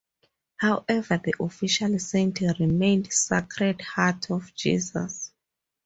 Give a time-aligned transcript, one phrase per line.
[0.55, 5.31] However the official saint remained "Sacred Heart of Jesus".